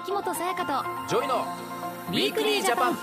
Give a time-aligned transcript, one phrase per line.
[0.00, 1.44] 秋元才加とジョイの
[2.10, 2.98] ウィークリージャパン。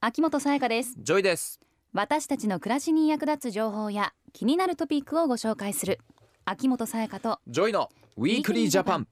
[0.00, 0.94] 秋元才加です。
[0.96, 1.60] ジョイです。
[1.92, 5.98] 私たちの暮らしに役立つ情報や気になるトピックをご紹介する
[6.46, 9.08] 秋元才加とジョイのウィークリージャパン。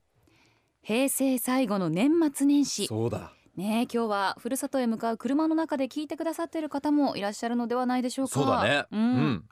[0.81, 2.87] 平成最後の年末年始。
[2.87, 3.35] そうだ。
[3.55, 8.33] ねえ今日はふるさとへ向かう車の中で聞いてくださっている方もいらっしゃるのではないでしょうか。
[8.33, 8.87] そうだね。
[8.91, 9.45] う、うんん。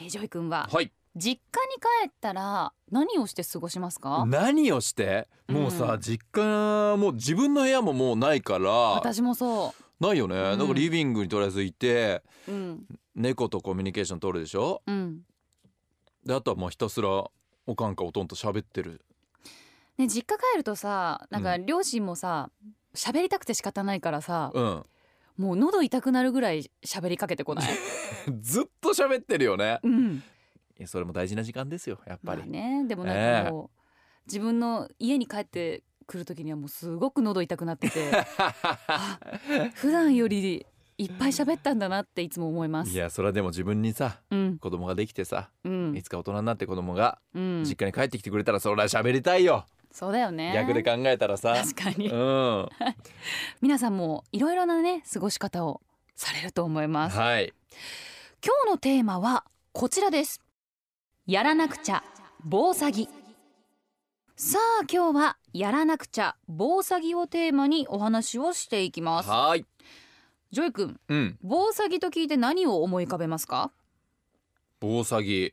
[0.00, 1.40] えージョイ君ははい実家に
[2.04, 4.24] 帰ったら何をして過ごしますか？
[4.26, 5.28] 何をして？
[5.48, 6.00] もうさ、うん。
[6.00, 8.70] 実家もう自分の部屋ももうないから。
[8.70, 10.58] 私もそないよね、うん。
[10.58, 12.84] だからリビングにとりあえずいてううん。
[13.16, 14.82] 猫とコミュニケーション取るでしょ？
[14.86, 15.22] うん。
[16.24, 17.08] であとはもうひたすら
[17.66, 19.02] おかんかおとんと喋ってる。
[19.98, 22.50] ね実家帰るとさなんか両親もさ
[22.94, 24.84] 喋りたくて仕方ないからさ、うん。
[25.36, 27.68] もう喉痛くなるぐらい喋りかけてこない？
[28.40, 29.80] ずっと喋ってるよね。
[29.82, 30.22] うん
[30.86, 33.70] それも大事な時間ですよやっぱり、まあねでもなんかもう、
[34.26, 38.10] 自分の家に帰ってくる時にはもうすごく喉痛くなってて
[38.88, 39.20] あ
[39.74, 40.66] 普段より
[40.98, 42.92] いっぱい喋ったんだなっていつも思います。
[42.92, 44.58] いやそれはでも自分にさうん。
[44.58, 45.96] 子供ができてさ、うん。
[45.96, 47.64] いつか大人になって子供がうん。
[47.64, 50.52] 実家に帰ってきてくれたらそりゃ喋りたいよ、そうだよね。
[50.54, 51.54] 逆で考えたらさ。
[51.54, 52.68] 確かに、うん。
[53.62, 55.80] 皆さんもいろいろなね過ごし方を
[56.16, 57.16] されると思います。
[57.16, 57.54] はい。
[58.44, 60.40] 今日のテーマはこちらです
[61.30, 62.02] やらなくちゃ
[62.42, 63.08] 防詐欺。
[64.34, 69.30] さあ今日はやらなくちゃ防詐欺をテーマにお話をしていきます。
[69.30, 69.64] はい。
[70.50, 71.38] ジョイ君うん。
[71.40, 73.70] 防詐欺と聞いて何を思い浮かべますか？
[74.80, 75.52] 防詐欺。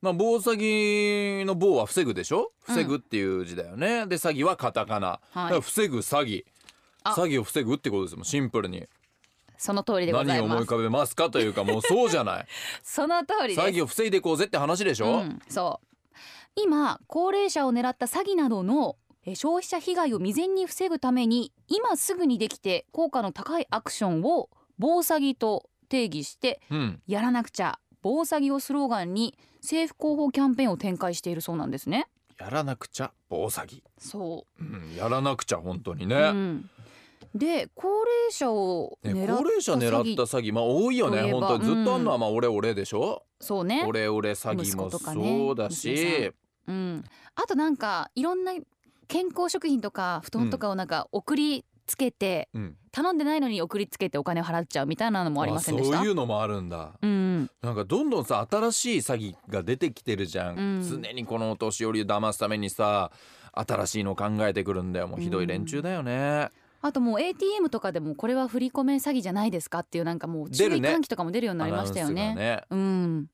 [0.00, 2.52] まあ防詐欺の防は防ぐでしょ？
[2.68, 2.76] うん。
[2.76, 6.44] 防ぐっていう字だよね、で詐欺はカタカナ、だから防ぐ詐欺。
[7.02, 7.14] あ。
[7.14, 8.86] 詐欺を防ぐってことですもんシンプルに
[9.58, 12.46] その通りでござ何を思いいます浮かべますかというかもうそうじゃない。
[12.82, 13.60] その通りです。
[13.60, 15.86] 詐欺を防いでいこうぜって話でしょ、うん、そう。
[16.56, 27.02] 今高齢者を狙った詐欺などのえ消費者被害を未然に防ぐために今すぐにできて効果の高いアクションを防詐欺と定義してうん。
[27.06, 32.06] やらなくちゃ防詐欺をスローガンに政府広報キャンペーンを展開しているそうなんですね。
[32.38, 34.62] やらなくちゃ防詐欺、そう。
[34.62, 36.70] ん、やらなくちゃ本当にう、ね、うん、
[37.38, 43.84] で高齢者をね狙った高齢者狙った詐欺まあ多いよね本当にずっとあんのはうんまあオレオレでしょ、そうね。
[43.86, 46.32] オレオレ詐欺息もそうだ娘し、
[46.68, 47.04] うん、
[47.34, 48.52] あとなんかいろんな
[49.08, 55.98] 健康食品とか布団とかをなんか送りつけて、うん、頼んでないのに送りつけてお金を払っちゃうみたいなのもありませんでした？
[55.98, 56.94] そういうのもあるんだ。
[57.00, 57.50] うん。
[57.62, 60.82] なんかどんどんさ新しい詐欺が出てきてるじゃん、うん。
[60.82, 63.12] 常にこのお年寄りを騙すためにさ
[63.52, 65.06] 新しいの考えてくるんだよ。
[65.06, 66.50] もうひどい連中だよね、
[66.86, 72.34] あともう ATM とかでもこれは振り込め詐欺じゃないですかっていうなんかもう注意喚起とかも出るようになりましたよね。
[72.34, 72.62] ね。
[72.70, 73.30] うん。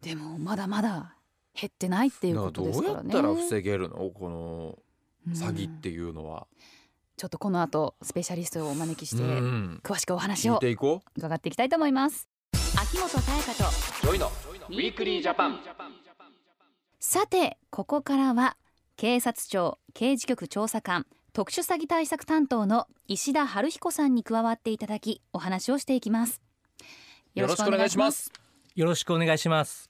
[0.00, 1.14] でもまだまだ
[1.54, 3.12] 減ってないっていうことですからね。
[3.12, 4.10] やったら防げるの？
[4.10, 4.78] この
[5.26, 6.46] うん詐欺っていうのは、
[7.16, 9.80] ちょっとこの後スペシャリストをお招きしてうん。
[9.82, 12.28] 詳しくお話をていこ伺っていきたいと思います。
[12.80, 13.72] 秋元才加と
[14.02, 14.26] ジョイの
[14.68, 15.60] ウィークリージャパン。
[17.00, 18.56] さてここからは
[18.96, 21.06] 警察庁刑事局調査官
[21.38, 26.42] 特殊詐欺対策担当の石田春彦さんに加わっていただきお話をしていきます。
[27.36, 28.32] よろしくお願いします。
[28.74, 29.88] よろしくお願いします。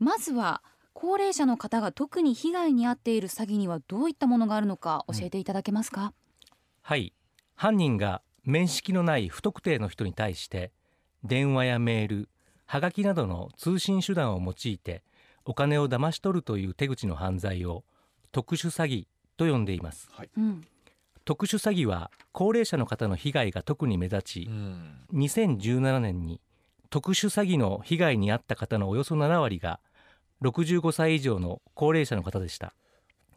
[0.00, 0.60] まずは
[0.92, 6.12] 高齢者の方が特に被害に遭っている詐欺にはどういったものがあるのか教えていただけますか、
[6.80, 7.14] はい、
[7.54, 10.72] 犯人が面識のない不特定の人に対して
[11.22, 12.28] 電話やメール、
[12.66, 15.04] はがきなどの通信手段を用いて
[15.44, 17.84] お金を騙し取るという手口の犯罪を
[18.32, 19.06] 特殊詐欺
[19.36, 20.08] と呼んでいます。
[20.36, 20.64] うん。
[21.24, 25.06] 特殊詐欺は高齢者の方の被害が特に目立ちう、ん。
[25.14, 26.40] 2017年に
[26.90, 29.80] 特殊詐欺の被害に遭った方のおよそ7割が
[30.42, 32.74] 65歳以上の高齢者の方でした。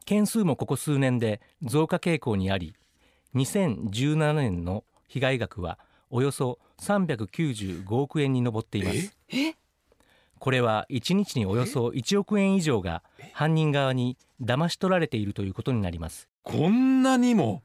[0.05, 2.75] 件数もここ数年で増加傾向にあり
[3.33, 5.79] 2017年の被害額は
[6.09, 9.17] およそ395億円に上っています。
[9.29, 9.53] え？
[10.45, 13.01] これは1日におよそ1億円以上が
[13.33, 16.29] 犯人側に騙し取られているということになります。
[16.43, 17.63] こんなにも？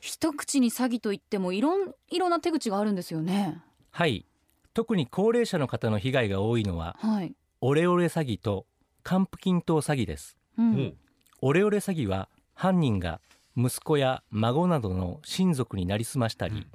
[0.00, 3.60] 一口に詐欺といってもいろんいろんな手口があるんですよね。
[3.90, 4.24] はい。
[4.72, 8.64] 特に高齢者の方の被害が多いのははい、オレオレ詐欺と
[9.02, 10.38] 還付金等詐欺です。
[10.56, 10.94] うん。
[11.42, 13.20] オレオレ詐欺は犯人が
[13.58, 16.66] 息子や孫などの親族になりすましたり、うん。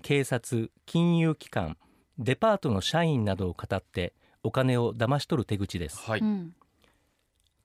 [0.00, 1.76] 警察金融機関
[2.18, 5.98] デパートの社員などを語ってお金を騙し取る手口です。
[5.98, 6.54] はい、うん。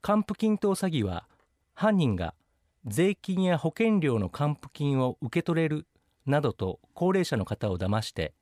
[0.02, 1.26] 還付金等詐欺は
[1.74, 2.34] 犯人が
[2.86, 5.88] 税金や保険料の還付金を受け取れる
[6.26, 8.34] などと高齢者の方を騙して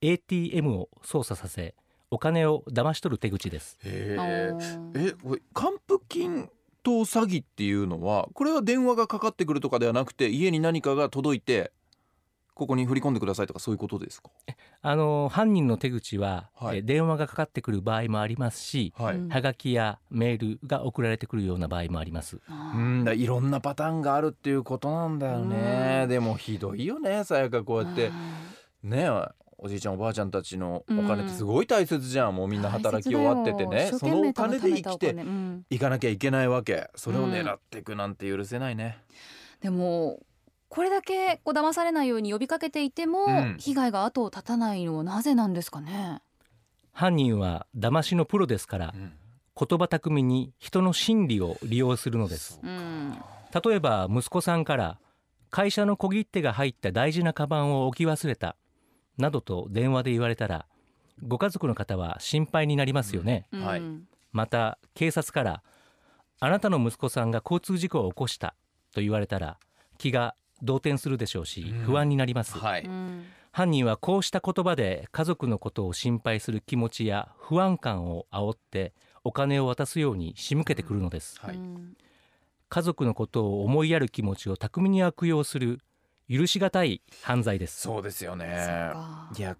[0.00, 1.74] ATM を操作させ
[2.10, 3.78] お金を騙し取る手口です。
[3.84, 4.90] えー。
[4.94, 6.50] えこれ還付金
[6.82, 11.72] 盗詐欺っていうのはこれは電話がかかってくるとかではなくて家に何かが届いて
[12.54, 14.30] ここに振り込んでくださいとかそういうことですか？
[14.82, 16.78] あの犯人の手口は、はい。
[16.78, 19.28] え電話がかかってくる場合もありますし、はい、うん。
[19.28, 22.40] はがきやメールが送られてくるような場合もあります。
[22.48, 26.00] うんだいろんなパターンがあるっていうことなんだよね。
[26.02, 26.08] うん。
[26.08, 28.10] でもひどいよねさやかこうやって。
[28.82, 29.08] ね
[29.64, 32.34] おじいちゃんおばあちゃんたちのお金ってすごい大切じゃん。
[32.34, 33.92] もうみんな働き終わっててね。
[33.96, 35.64] そのお金で生きてうん。
[35.70, 36.90] いかなきゃいけないわけ。
[36.96, 38.98] それを狙っていくなんて許せないね、
[39.60, 40.18] でも
[40.74, 43.56] これだけこう騙されないように呼びかけていても、うん。
[43.58, 46.22] 被害が後を絶たないのはなぜなんですかね？
[46.92, 49.12] 犯人は騙しのプロですからうん。
[49.54, 52.58] 言葉巧みに人の心理を利用するのです。
[52.62, 53.18] うん、
[53.62, 54.98] 例えば息子さんから
[55.50, 58.56] 会社の小切手が入った大事なカバンを置き忘れた
[59.18, 60.64] などと電話で言われたら
[61.22, 63.62] ご家族の方は心配になりますよね、うん。
[63.62, 63.82] はい。
[64.32, 65.62] また警察から
[66.40, 68.54] あなたの息子さんが交通事故を起こした
[68.94, 69.58] と言われたら
[69.98, 71.84] 気が動転するでしょうしうん。
[71.84, 73.24] 不安になります、はい、うん
[73.54, 78.94] 犯人はこうした言葉で家族のことを心配する気持ちや不安感を煽って
[79.24, 81.38] お金を渡すように仕向けてくるのです。
[81.38, 81.56] はい。
[81.56, 81.96] うん
[82.72, 85.80] 家族のことを思いやる気持ちを巧みに悪用する
[86.26, 87.82] 許しがたい犯罪です。
[87.82, 88.46] そうですよね。
[88.94, 89.30] か。
[89.36, 89.58] いや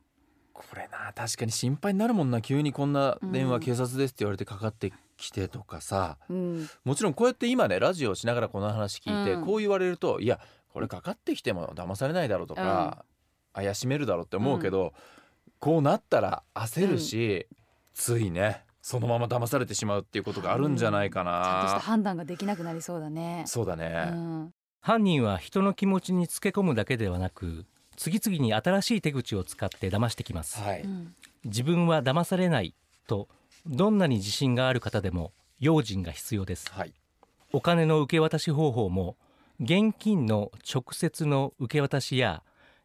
[0.54, 2.40] これな確かに心配になるもんな。
[2.40, 3.60] 急にこんな電話うん。
[3.60, 6.66] 警察ですって言われてかかってきてとかさ、うん。
[6.86, 9.44] もちろんこうやって今ねラジオをしながらこの話聞いて、うん。
[9.44, 10.40] こう言われるといや
[10.72, 13.04] これかかってきても騙されないだろうとか、
[13.52, 14.94] 怪しめるだろうって思うけど、
[15.58, 17.46] こうなったら焦るし、
[17.94, 23.44] ついねそのまま騙されてしまうっていうことがあるんじゃないかちゃんとしたな、判断ができなくなりそうだね。
[23.46, 24.54] そうだね、うん。
[24.80, 27.64] 犯人は人の気持ちにつけ込むだけではなく
[27.96, 30.60] 次々に新しい手口を使って騙してきます。
[30.60, 31.14] はい、うん。
[31.44, 32.74] 自分は騙されない
[33.06, 33.28] と
[33.66, 36.68] どんなに自信がある方でも用心が必要です。
[36.72, 36.92] はい。
[37.52, 39.16] お金の受け渡し方法も
[39.60, 42.42] 現金の直接の受け渡しや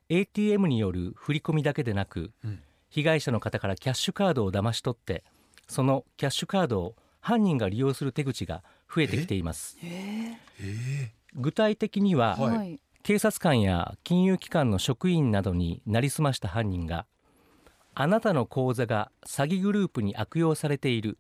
[0.10, 2.60] ATM による振り込みだけでなく、うん。
[2.90, 5.24] 被害者の方からキャッシュカードを騙し取って
[5.68, 9.78] そのキャッシュカードを犯人が利用する手口が増えてきています。
[9.82, 12.58] へええ具体的には、はい。
[12.58, 17.06] はい警察官や金融機関の職員などになりすました犯人が
[17.96, 21.18] あなたの口座が詐欺グループに悪用されている。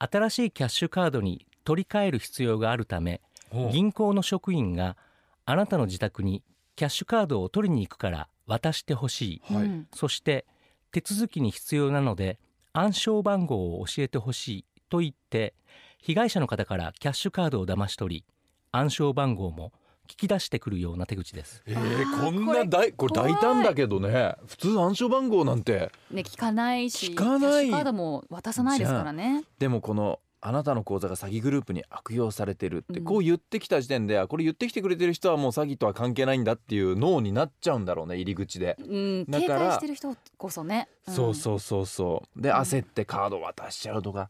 [0.00, 3.33] 新しいキャッシュカードに取り替える必要があるためー
[3.72, 4.96] 銀行の職員が
[5.44, 6.42] あなたの自宅に
[6.76, 9.54] キャッシュカードを取りに行くから渡してほしい。
[9.54, 9.64] はい。
[9.64, 9.88] うん。
[9.94, 10.46] そして
[10.90, 12.38] 手続きに必要なので
[12.72, 14.64] 暗証番号を教えてほしい。
[14.90, 15.54] と言って
[15.98, 18.24] 被害者の方からキャッシュカードを騙し取り
[18.72, 19.72] 暗証番号も
[20.08, 21.62] 聞き出してくるような手口です。
[21.66, 24.34] えあーー、こんな大これ大胆だけどね。
[24.46, 25.90] 普通暗証番号なんて。
[26.10, 27.40] ね聞かないし聞かない。
[27.40, 29.44] キャッシュカードも渡さないですからね。
[29.58, 33.04] でもこのあなたの口座が詐欺グループに悪用されてるってうん。
[33.06, 40.86] こう言ってきた時点で、あこれ言ってきてくれてる人はもう詐欺とは関係ないんだっていう脳になっちゃうんだろうね入り口で、うんだから警戒してる人こそね。
[41.10, 41.12] ん。
[41.12, 42.42] そうそうそうそう。
[42.42, 42.56] でうん。
[42.56, 44.28] 焦ってカード渡しちゃうとか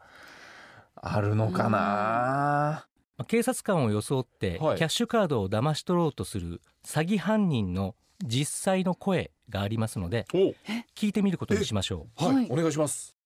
[0.95, 2.87] あるのかな、ま
[3.19, 4.79] あ警察官を装ってキはい。
[4.79, 10.55] ャッシュカードを騙し取ろうとする詐欺犯人の実際の声がありますのでお
[10.97, 12.25] 聞いてみることにしましょう。
[12.25, 12.47] はい、はい。
[12.51, 13.17] お願いします。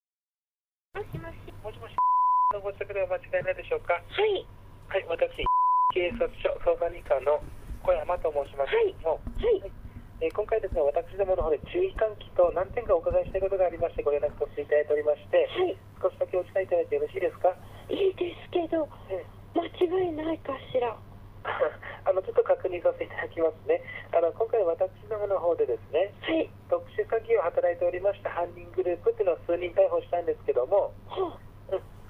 [0.95, 1.48] もしもし。
[2.55, 3.93] のご着では間違いないでしょうか？
[3.93, 4.41] はい、
[4.89, 5.45] はい、私、
[5.93, 7.45] 警察署捜査二課の
[7.85, 8.73] 小山と申します。
[8.73, 9.61] けれども、はい、
[10.25, 17.53] えー今回ですね、私どもの方で注意喚起と何点かお伺いしたいことがありまして、ご連絡させていただいておりまして、はい、少しだけお時間いただいてよろしいですか？
[17.93, 19.21] いいですけど、え
[19.53, 20.97] 間違いないかしら？
[22.09, 23.85] あのちょっと確認させていただきますね。
[24.17, 31.48] あの今回私どもの方でですね、はい、特殊詐欺を働いておりました犯人グループっていうのを数人逮捕したんですけども、はうんそ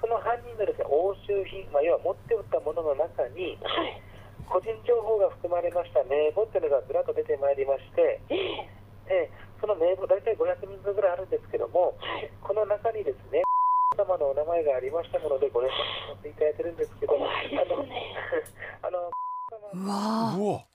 [0.09, 4.01] の犯人のですね押収品、まあ、要は持っておったものの中にあ、はい、
[4.49, 8.35] 個人情報が含まれました名簿っていうのがずらっと出てまいりまして、え
[9.07, 13.43] え、えーその名簿大体500人分ぐらいあるんですけどもはい、この中にですね
[13.99, 15.77] 様のお名前がありましたものでご連絡さ
[16.17, 17.25] せていただいてるんですけどね。
[18.81, 18.99] あの
[19.73, 20.39] うわー。
[20.39, 20.65] うわ。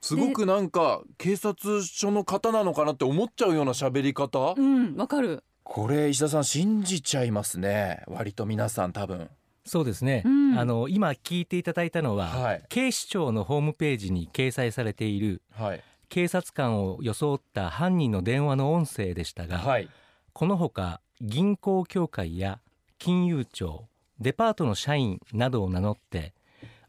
[0.00, 4.54] すごくなんか警察署の方なのかなって思っちゃうような喋り方。
[4.56, 5.42] うんわかる。
[5.72, 8.02] これ石田さん信じちゃいますね。
[8.08, 9.30] 割と皆さん多分。
[9.64, 10.58] そうですね、うん。
[10.58, 12.64] あの今聞いていただいたのは、はい。
[12.68, 15.84] 警視庁のホームページに掲載されているはい。
[16.08, 19.88] 警察官を装った犯人の電話の音声でしたが、はい。
[20.32, 22.58] このほか銀行協会や
[22.98, 23.86] 金融庁
[24.18, 26.34] デパートの社員などを名乗って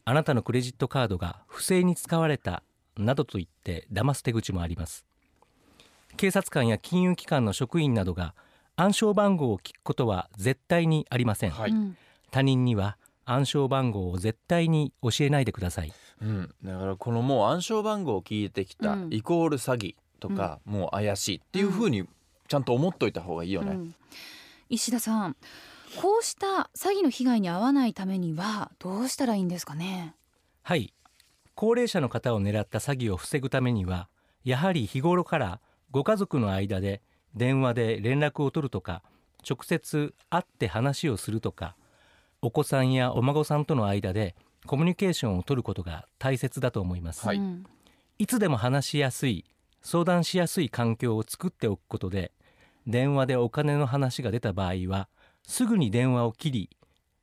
[0.04, 2.64] あなたのクレジットカードが不正に使われた
[2.96, 5.06] などと言って騙す手口もあります。
[6.16, 8.34] 警察官や金融機関の職員などが
[8.82, 11.70] 暗証番号を聞くことは絶対にありません、はい。
[11.70, 11.96] うん。
[12.32, 15.92] 他人には暗証番号を絶対に教えないでください。
[16.20, 19.14] うん、だからこのもう暗証番号を聞いてきた、うん。
[19.14, 22.08] イコール詐欺とか、もう怪しいっていうふうに
[22.48, 23.70] ちゃんと思っといた方がいいよね。
[23.70, 23.94] うん。
[24.68, 25.36] 石田さん
[26.00, 30.16] こうした詐欺の被害に遭わないためにはどうしたらいいんですかね？
[30.62, 30.92] はい。
[31.54, 34.08] 高齢者の方を狙った詐欺を防ぐためには
[34.42, 35.60] やはり日頃から
[35.92, 37.00] ご家族の間で
[37.34, 39.02] 電話で連絡を取るとか
[39.48, 41.76] 直接会って話をするとか
[42.40, 44.34] お子さんやお孫さんとの間で
[44.66, 47.38] コミュニケーションを取ることが大切だと思います、はい。
[47.38, 47.64] うん。
[48.18, 49.44] いつでも話しやすい
[49.80, 52.32] 相談しやすい環境を作っておくことで
[52.86, 55.08] 電話でお金の話が出た場合は
[55.44, 56.70] すぐに電話を切り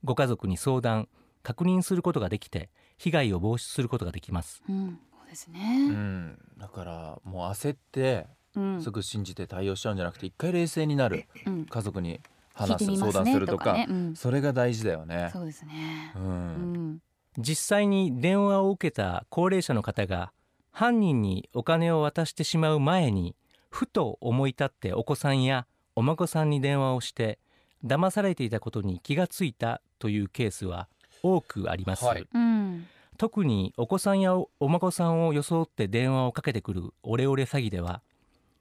[0.03, 1.07] ご家族に相談
[1.43, 4.61] 確認することができて被害を防止することができます。
[4.67, 4.99] うん。
[5.11, 8.81] そうですうね、ん、だからもう焦ってうん。
[8.81, 11.25] すぐ信じて対応しちゃうんじゃなくて一回冷静になる。
[11.45, 11.65] うん。
[11.65, 12.19] 家族に聞い
[12.53, 13.73] 話す相てみますね談するとか。
[13.73, 13.87] ね。
[13.89, 14.15] うん。
[14.15, 15.29] それが大事だよね。
[15.33, 16.13] そうですね。
[16.15, 16.93] う、うん。
[16.95, 16.99] ん
[17.37, 20.31] 実際に電話を受けた高齢者の方が
[20.71, 23.35] 犯人にお金を渡してしまう前に
[23.69, 27.39] ふと思い立ってお子さんやお孫さんに電話をして
[27.85, 30.87] 騙されていたことに気がついたというケースは
[31.23, 32.25] 多くあります、はい。
[32.33, 32.87] うん
[33.17, 38.01] 特にお子さんやお孫さんを装って電話をかけてくるオレオレ詐欺では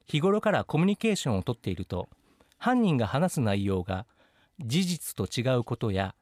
[0.09, 2.09] 日頃からコミュニケーションをとっていると
[2.57, 4.07] 犯人が話す内容が
[4.59, 6.15] 事実と違うことや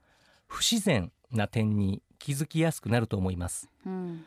[0.48, 3.68] 不自然な点に気づきやすくなると思います。
[3.86, 4.24] うん。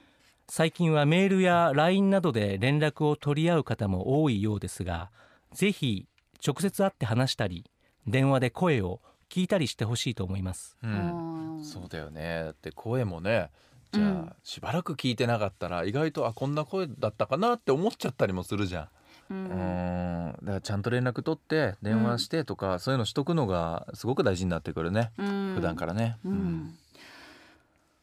[0.48, 5.12] 最近はメールや LINE などで連絡を取り合う方も多いようですが
[5.54, 6.08] ぜひ
[6.46, 7.70] 直接会って話したり
[8.08, 9.00] 電話で声を
[9.30, 10.76] 聞いたりしてほしいと思います。
[10.82, 11.58] うん。
[11.58, 12.44] うんそうだよね。
[12.46, 13.50] だって声もね
[13.92, 14.34] じゃあ、うん。
[14.44, 18.90] しばらく聞いてなかったら意外とあこんな声だったかなって思っちゃったりもするじゃん。
[19.30, 19.44] ううん。
[19.44, 25.54] んだからちゃんと連絡取って電話してとか、そういうのしとくのがすごく大事になってくるね、うん。
[25.56, 26.18] 普段からね。
[26.26, 26.78] うん。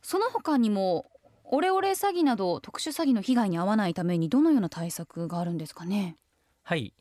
[0.02, 1.11] その他にも
[1.45, 6.16] オレオレ詐欺など特殊詐欺の被害に遭わないためにどのような対策があるんですかね？
[6.62, 6.95] はい。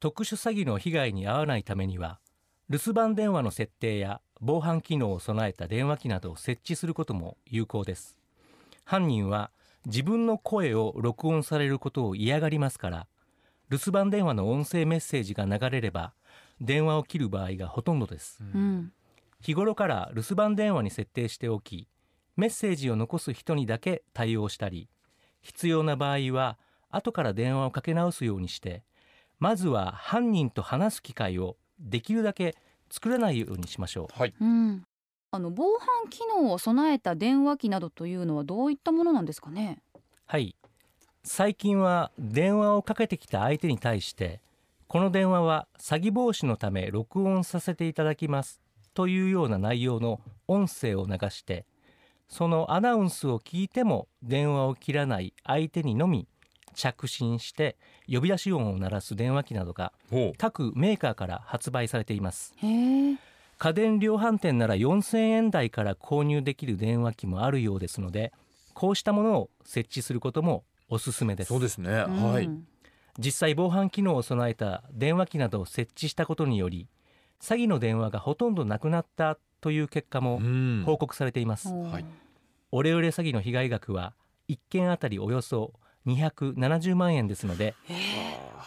[0.00, 2.18] 特殊詐欺の被害に遭わないためには
[2.68, 8.18] 留守番電話の設定や防犯機能を備えた電話機などを設置することも有効です。
[8.84, 9.50] 犯人は
[9.86, 13.06] 自分の声を録音されることを嫌がりますから
[13.72, 16.12] 留守番電話の音声メッセージが流れれば
[16.60, 18.36] 電話を切る場合がほとんどです。
[18.42, 18.92] ううんん。
[19.40, 21.88] 日頃から留守番電話に設定しておき
[22.36, 24.90] メッセージを残す人にだけ対応したり
[25.40, 26.58] 必要な場合は
[26.90, 28.84] 後から電話をかけ直すようにして
[29.38, 32.54] まずは犯人と話す機会をできるだけ
[32.90, 34.20] 作らないようにしましょう。
[34.20, 34.84] はい、うん。
[35.30, 39.78] あの防犯機能を備えた電話機などというのはどういったものなんですかね？
[40.26, 40.54] はい
[41.24, 44.40] 最近は電話をかけてきた相手に対して
[44.88, 48.60] この電話は詐欺防止のため録音させていただきます
[48.92, 51.64] というような内容の音声を流して
[52.28, 56.26] そのアナウンスを聞いても電話を切らない相手にのみ
[56.74, 57.76] 着信して
[58.10, 62.54] 呼び出し音を鳴らす電話機などがほ各メーカーから発売されています。
[63.58, 68.32] 家電量販店なら4000円台から購入できる電話機もあるようですので
[68.74, 71.48] こうしたものを設置することもおすすめです。
[71.48, 72.50] そうですね、はい。
[73.18, 76.86] 実際防犯機能を備えた電話機などを設置したことにより
[77.40, 80.82] 詐欺の電話がほとんどなくなったという結果もうん。
[80.84, 82.04] 報告されています、はい。
[82.72, 84.12] オレオレ詐欺の被害額は
[84.50, 85.72] 1件あたりおよそ
[86.06, 87.74] 270万円ですので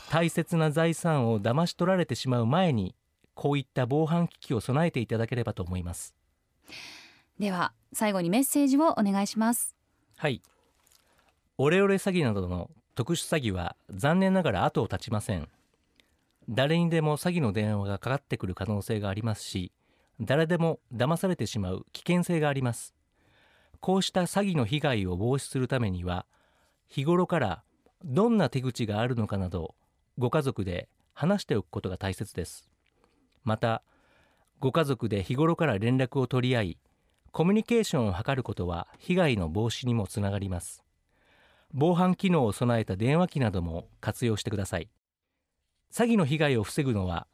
[0.10, 2.96] 大切な財産を騙し取られてしまう前に
[3.36, 6.16] こういった防犯機器を備えていただければと思います。
[7.38, 9.76] では最後にメッセージをお願いします。
[10.18, 10.42] はい
[11.58, 15.48] オレオレ詐欺などの特殊詐欺は残念ながら後を絶ちません。
[16.50, 19.72] 誰にでも詐欺の電話がかかってくる可能性がありますし
[20.20, 22.94] 誰でも騙されてしまう危険性があります。
[23.80, 26.26] こうした詐欺の被害を防止するためには
[26.88, 27.64] 日頃から
[28.04, 29.76] どんな手口があるのかなど
[30.18, 32.68] ご家族で話しておくことが大切です。
[33.46, 33.82] また
[34.60, 36.78] ご家族で日頃から連絡を取り合い
[37.32, 40.85] コミュニケーションを図ることは被害の防止にもつながります。
[41.78, 44.90] 防犯機能を備えた電話機なども活用してください。
[45.92, 47.28] 詐欺の被害を防ぐのは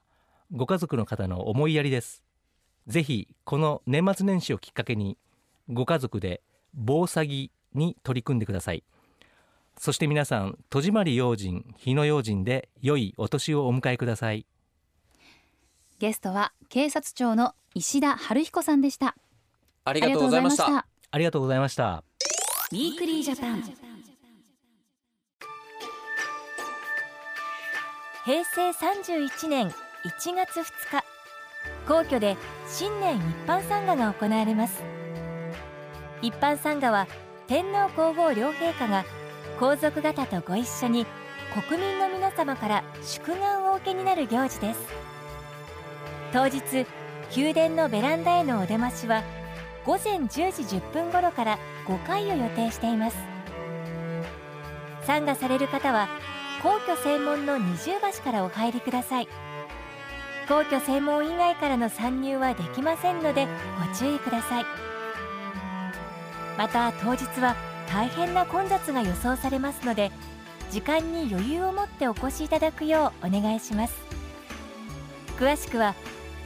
[0.52, 2.24] ご家族の方の思いやりです。
[2.88, 5.20] ぜひこの年末年始をきっかけに
[5.70, 6.42] ご家族で
[6.74, 8.84] 防詐欺に取り組んでください。
[9.78, 14.48] そして皆さん戸締まり用心日の用心で良いお年をお迎えください。
[16.00, 19.10] ゲストは警察庁の石田春彦さんでした。
[19.10, 19.16] あ
[19.92, 20.88] ありがとうございました。
[21.12, 22.04] ありがとうございました。
[22.72, 23.91] ウィークリージャパン
[28.24, 29.70] 平成31年
[30.04, 31.04] 1月2日。
[31.88, 32.38] 皇居で
[32.68, 34.84] 新年一般参賀が行われます。
[36.22, 37.08] 一般参賀は
[37.48, 39.06] 天皇皇后両陛下が
[39.60, 41.08] 皇族方とご一緒に
[41.68, 44.80] 国民の皆様から祝賀をお受けになる行事です。
[46.32, 46.86] 当日
[47.36, 49.24] 宮殿のベランダへのお出ましは
[49.84, 53.18] 午前10時10分頃から5回を予定しています。
[55.08, 56.08] 参賀される方は
[56.62, 59.28] 皇居正門の二重橋からお入りください。
[60.48, 63.48] 皇居正門以外からの参入はできませんので
[63.90, 64.66] ご注意ください。
[66.58, 67.56] また当日は
[67.92, 70.12] 大変な混雑が予想されますので
[70.70, 73.96] 時間に余裕を持ってお越しいただくようお願いします。
[75.40, 75.96] 詳しくは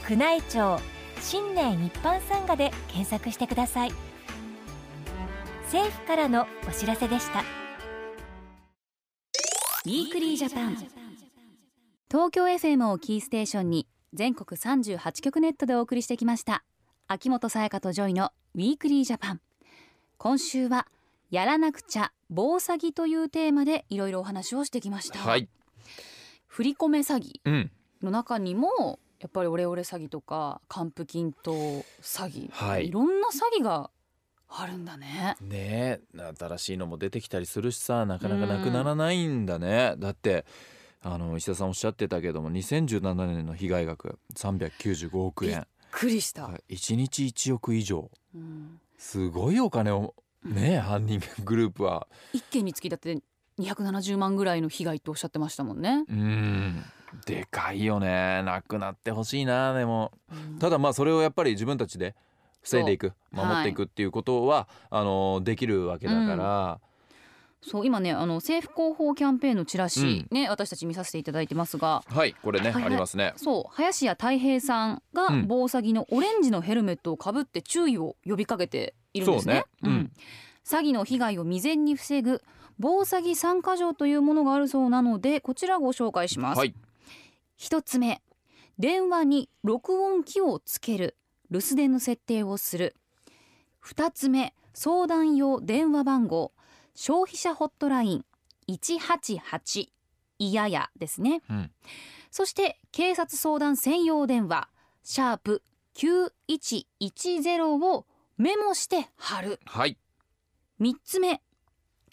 [0.08, 0.80] 宮内庁
[1.20, 3.92] 新年一般参賀で検索してください。
[5.64, 7.65] 政府からのお知らせでした。
[9.86, 10.74] ウィークリージャパン。
[12.10, 16.64] 東京 FM をキーステーションに全国38局ネットでお送りしてきました。
[17.06, 19.40] 秋元才加とジョイのウィークリージャパン。
[20.18, 20.88] 今週は
[21.30, 25.48] やらなくちゃ防詐欺というテーマでいろいろお話をしてきました、はい、
[26.48, 27.70] 振り込め詐欺うん、
[28.02, 31.52] の中にもやっぱりオレオレ詐欺とか還付金と
[32.02, 32.88] 詐欺、はい。
[32.88, 33.90] いろんな詐欺が
[34.48, 35.36] あるんだね。
[35.40, 40.44] ねえ新しいのも出てきたりするしさなかなかなくならないんだね、だって
[41.02, 45.52] あの石田さんおっしゃってたけども2017年の被害額395億円。
[45.52, 48.10] びっくりした、はい1日1億以上。
[48.34, 48.80] うん。
[48.98, 52.06] すごいお金をね犯人グループは。
[52.32, 53.18] 一件につきだって
[53.58, 56.84] 270万ぐらいの被害とおっしゃってましたもんね、うん。
[57.24, 58.42] でかいよね。
[58.42, 60.12] なくなってほしいなでも。
[60.30, 60.58] うん。
[60.58, 62.14] ただまあそれをやっぱり自分たちで
[62.66, 66.80] 防いでいく守っていくっていうことは、あのできるわけだから、
[67.62, 72.02] そう今ねあの政府広報キャンペーンのチラシ、ね私たち見させていただいてますが。
[72.06, 72.84] はいこれね、はいはい。
[72.84, 73.34] ありますね。
[73.36, 75.46] そう林家太平さんがうん。
[75.48, 79.54] 防詐欺のオレンジのヘルメットをかぶって注意を呼びかけているんですね。
[79.54, 79.64] ね。
[79.82, 80.12] うん。
[80.64, 82.42] 詐欺の被害を未然に防ぐ
[82.78, 86.74] 防詐欺参加条というものがあるそうなのでこちらご紹介します、はい。
[87.56, 88.22] 一つ目。
[88.78, 91.16] 電話に録音機をつける
[91.50, 92.96] 留守電の設定をする。
[93.80, 96.52] 二つ目相談用電話番号。
[96.94, 98.24] 消費者ホットライン
[98.68, 99.88] 188
[100.38, 101.70] いややですね、うん。
[102.30, 104.68] そして警察相談専用電話。
[105.02, 105.62] シャープ
[105.94, 108.06] 9110を
[108.38, 109.60] メモして貼る。
[109.66, 109.98] はい。
[110.80, 111.40] 3つ目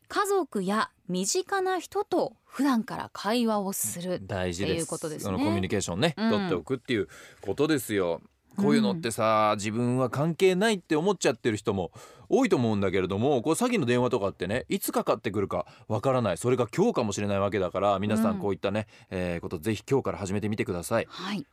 [0.08, 4.22] 家族や身近な人と普段から会話をする。
[4.24, 4.82] 大事です。
[4.82, 5.38] いうことですね。
[5.38, 6.30] コミュニケーションね、うん。
[6.30, 7.08] 取っておくっていう
[7.42, 8.22] ことですよ
[8.58, 11.92] こういうのってさ、自分は関係ないって思っちゃってる人も
[12.30, 16.38] 多いと思うんだけれどもこう詐欺の電話とかってねいつかかってくるかわからない。
[16.38, 18.40] それが今日かもしれないわけだから皆さうんん。
[18.40, 21.08] こういったね、えーことぜひ今日から始めてみてください。
[21.10, 21.46] はい。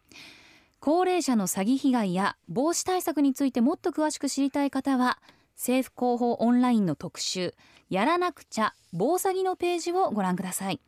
[0.78, 5.18] 高齢者の詐欺被害や防止対策についてもっと詳しく知りたい方は
[5.56, 7.54] 政府広報オンラインの特集
[7.90, 10.80] やらなくちゃ防詐欺のページをご覧ください。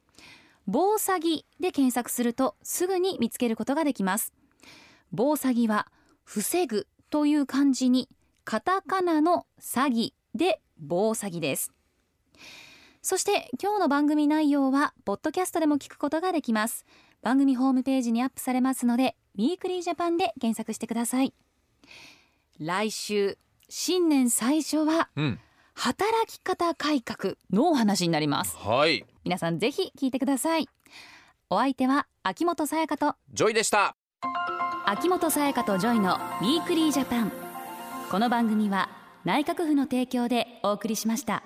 [0.66, 4.33] 防詐欺で検索するとすぐに見つけることができます。
[5.12, 5.88] 防詐欺は
[6.25, 8.09] 防ぐという漢字に
[8.45, 11.73] カタカナの詐欺で防詐欺です。
[13.03, 16.85] そして今日の番組内容はポッドキャストでも聞くことができます。
[17.21, 21.35] 番組ホームページにアップされますのでウィークリージャパンで検索してください。
[22.59, 25.41] 来週新年最初はうん、
[25.75, 28.57] 働き方改革のお話になります。
[28.57, 29.05] はい。
[29.25, 30.69] 皆さんぜひ聞いてください。
[31.51, 33.97] お相手は秋元才加とジョイでした
[34.92, 37.33] 秋元才加とジョイのウィークリージャパン
[38.11, 38.90] この番組は
[39.24, 41.42] 内閣府の提供でお送りしました。